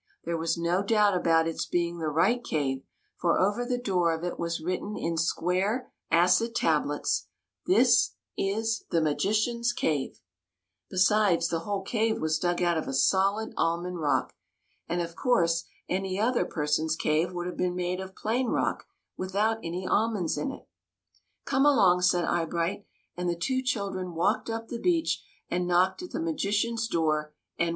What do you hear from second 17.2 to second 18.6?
would have been made of plain